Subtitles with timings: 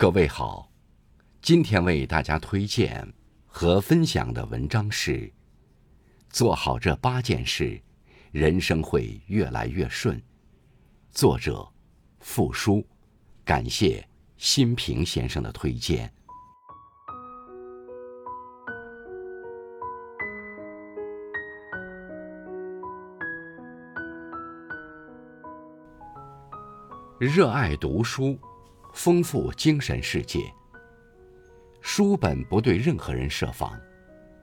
[0.00, 0.70] 各位好，
[1.42, 3.12] 今天为大家推荐
[3.44, 5.28] 和分享的文章是：
[6.30, 7.82] 做好这八件事，
[8.30, 10.22] 人生会越来越顺。
[11.10, 11.68] 作者：
[12.20, 12.86] 傅书，
[13.44, 16.08] 感谢新平先生的推荐。
[27.18, 28.38] 热爱读书。
[28.98, 30.40] 丰富精神世界。
[31.80, 33.78] 书本不对任何人设防，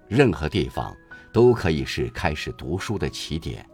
[0.07, 0.95] 任何地方
[1.33, 3.69] 都可以是开始读书的起点。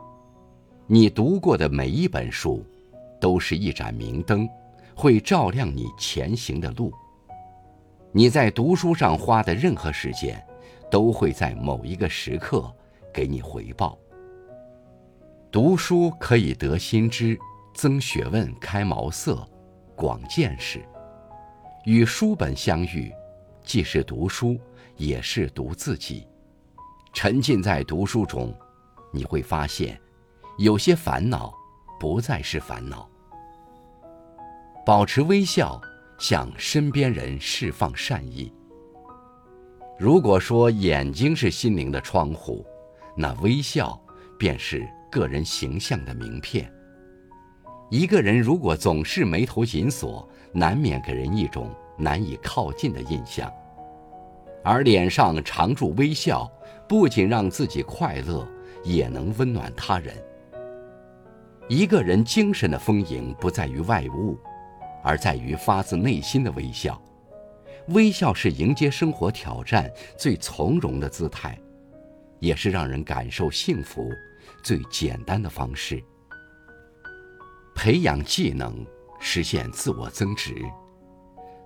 [0.87, 2.65] 你读过的每一本书，
[3.19, 4.49] 都是一盏明灯，
[4.95, 6.91] 会照亮你前行的路。
[8.11, 10.43] 你在读书上花的任何时间，
[10.89, 12.75] 都会在某一个时刻
[13.13, 13.95] 给你回报。
[15.51, 17.37] 读书可以得新知，
[17.75, 19.47] 增学问，开茅塞。
[20.01, 20.83] 广见识，
[21.85, 23.13] 与书本相遇，
[23.63, 24.59] 既是读书，
[24.97, 26.27] 也是读自己。
[27.13, 28.51] 沉浸在读书中，
[29.13, 30.01] 你会发现，
[30.57, 31.53] 有些烦恼
[31.99, 33.07] 不再是烦恼。
[34.83, 35.79] 保持微笑，
[36.17, 38.51] 向身边人释放善意。
[39.99, 42.65] 如果说眼睛是心灵的窗户，
[43.15, 44.01] 那微笑
[44.39, 46.73] 便是个人形象的名片。
[47.91, 53.51] 一个人如果总是眉头紧锁，难免给人一种难以靠近的印象。
[54.63, 56.49] 而脸上常驻微笑，
[56.87, 58.47] 不仅让自己快乐，
[58.81, 60.15] 也能温暖他人。
[61.67, 64.37] 一个人精神的丰盈，不在于外物，
[65.03, 66.97] 而在于发自内心的微笑。
[67.89, 71.59] 微笑是迎接生活挑战最从容的姿态，
[72.39, 74.09] 也是让人感受幸福
[74.63, 76.01] 最简单的方式。
[77.75, 78.85] 培养技能，
[79.19, 80.55] 实现自我增值。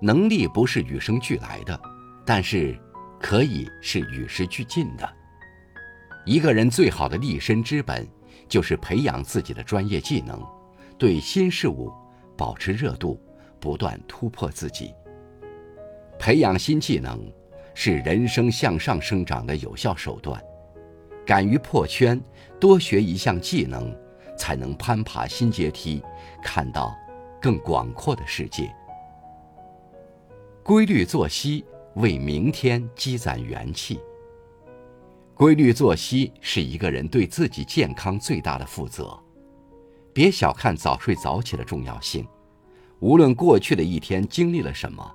[0.01, 1.79] 能力不是与生俱来的，
[2.25, 2.77] 但是
[3.19, 5.09] 可以是与时俱进的。
[6.25, 8.07] 一个人最好的立身之本，
[8.47, 10.41] 就是培养自己的专业技能，
[10.97, 11.91] 对新事物
[12.37, 13.19] 保持热度，
[13.59, 14.93] 不断突破自己。
[16.17, 17.19] 培养新技能，
[17.73, 20.41] 是人生向上生长的有效手段。
[21.25, 22.21] 敢于破圈，
[22.59, 23.95] 多学一项技能。
[24.37, 26.03] 才能攀爬新阶梯，
[26.41, 26.95] 看到
[27.41, 28.73] 更广阔的世界。
[30.63, 31.63] 规律作息
[31.95, 33.99] 为明天积攒元气。
[35.33, 39.17] 规律作息是一个人对自己健康最大的负责。
[40.13, 42.25] 别小看早睡早起的重要性。
[42.99, 45.13] 无论过去的一天经历了什么，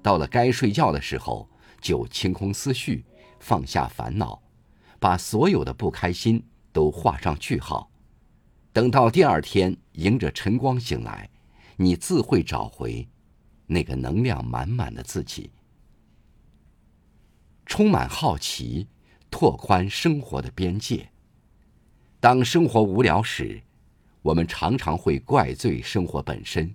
[0.00, 1.48] 到了该睡觉的时候，
[1.80, 3.04] 就清空思绪，
[3.40, 4.40] 放下烦恼，
[5.00, 7.90] 把所有的不开心都画上句号。
[8.76, 11.30] 等到第二天迎着晨光醒来，
[11.76, 13.08] 你自会找回
[13.66, 15.50] 那个能量满满的自己。
[17.64, 18.86] 充满好奇，
[19.30, 21.08] 拓宽生活的边界。
[22.20, 23.62] 当生活无聊时，
[24.20, 26.74] 我们常常会怪罪生活本身，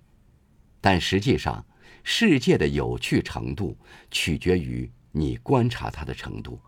[0.80, 1.64] 但实际上，
[2.02, 3.78] 世界的有趣程度
[4.10, 6.58] 取决于你观察它的程度。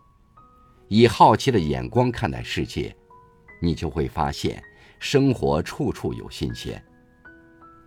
[0.87, 2.95] 以好奇的眼光看待世界，
[3.61, 4.63] 你就会发现。
[4.99, 6.83] 生活处处有新鲜。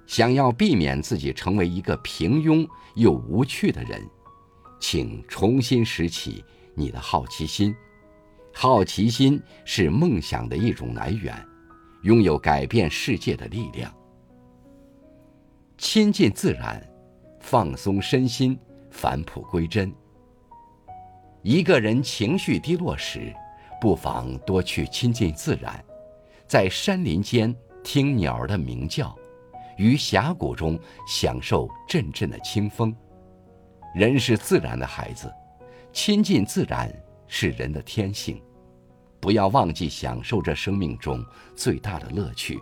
[0.06, 4.02] 想要避免自己成为一个平庸又无趣的人，
[4.80, 6.42] 请重新拾起
[6.74, 7.74] 你的好奇心。
[8.54, 11.34] 好奇心是梦想的一种来源，
[12.02, 13.94] 拥有改变世界的力量。
[15.76, 16.82] 亲近自然，
[17.40, 18.58] 放松身心，
[18.90, 19.92] 返璞归真。
[21.42, 23.32] 一个人情绪低落时，
[23.80, 25.84] 不妨多去亲近自然。
[26.48, 27.54] 在山林间
[27.84, 29.14] 听鸟儿的鸣叫，
[29.76, 32.96] 于峡谷中享受阵阵的清风。
[33.94, 35.30] 人是自然的孩子，
[35.92, 36.90] 亲近自然
[37.26, 38.42] 是人的天性。
[39.20, 41.22] 不要忘记享受这生命中
[41.54, 42.58] 最大的乐趣。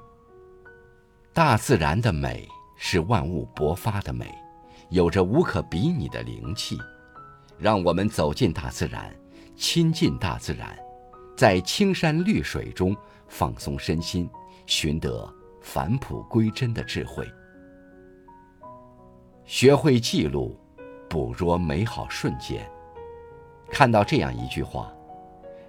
[1.33, 4.35] 大自然的美是万物勃发的美，
[4.91, 6.77] 有着无可比拟的灵气。
[7.57, 9.15] 让我们走进大自然，
[9.55, 10.77] 亲近大自然，
[11.37, 12.97] 在青山绿水中。
[13.29, 14.29] 放松身心，
[14.67, 15.29] 寻得
[15.61, 17.27] 返璞归真的智慧。
[19.45, 20.59] 学会记录，
[21.09, 22.69] 捕捉美好瞬间。
[23.71, 24.93] 看到这样一句话：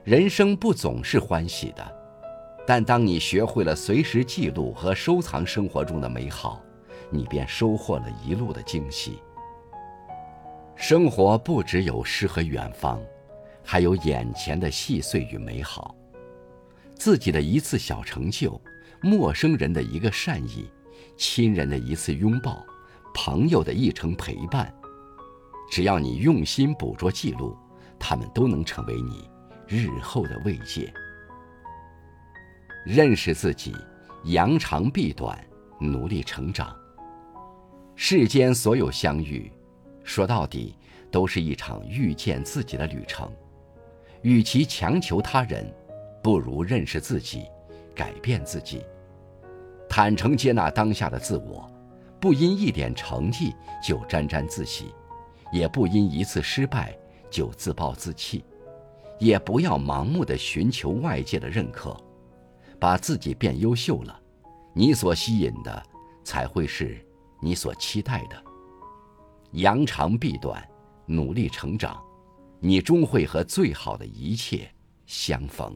[0.04, 1.96] 人生不总是欢喜的，
[2.66, 6.62] 但当你学会了随时记录和收藏生活中的美好，
[7.10, 9.20] 你便收获了一路的惊喜。
[10.76, 13.02] 生活不只有诗和远方，
[13.64, 15.96] 还有眼前的细碎与美好。
[16.98, 18.60] 自己的一次小成就，
[19.02, 20.70] 陌生人的一个善意，
[21.16, 22.66] 亲人的一次拥抱，
[23.14, 24.74] 朋友的一程陪伴。
[25.70, 27.56] 只要你用心捕捉记录，
[28.00, 29.30] 他们都能成为你
[29.68, 30.92] 日后的慰藉。
[32.86, 33.76] 认识自己，
[34.26, 35.40] 扬长避短，
[35.80, 36.76] 努力成长。
[37.96, 39.52] 世间所有相遇，
[40.04, 40.76] 说到底
[41.12, 43.32] 都是一场遇见自己的旅程。
[44.24, 45.72] 与其强求他人，
[46.28, 47.46] 不如认识自己，
[47.96, 48.84] 改变自己。
[49.88, 51.72] 坦诚接纳当下的自我，
[52.20, 54.94] 不因一点成绩就沾沾自喜。
[55.54, 56.94] 也不因一次失败
[57.32, 58.44] 就自暴自弃，
[59.20, 61.96] 也不要盲目的寻求外界的认可，
[62.78, 64.20] 把自己变优秀了，
[64.74, 65.82] 你所吸引的
[66.26, 67.00] 才会是
[67.40, 68.36] 你所期待的。
[69.52, 70.62] 扬长避短，
[71.06, 72.04] 努力成长，
[72.60, 74.70] 你终会和最好的一切
[75.06, 75.74] 相逢。